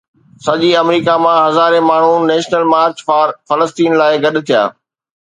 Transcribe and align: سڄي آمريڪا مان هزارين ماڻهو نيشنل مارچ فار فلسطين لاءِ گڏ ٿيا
سڄي 0.45 0.69
آمريڪا 0.83 1.13
مان 1.23 1.35
هزارين 1.49 1.85
ماڻهو 1.89 2.15
نيشنل 2.31 2.63
مارچ 2.73 2.95
فار 3.11 3.27
فلسطين 3.51 3.91
لاءِ 4.03 4.13
گڏ 4.25 4.35
ٿيا 4.49 4.63